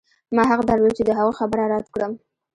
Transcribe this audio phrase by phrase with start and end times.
[0.35, 2.11] ما حق درلود چې د هغوی خبره رد کړم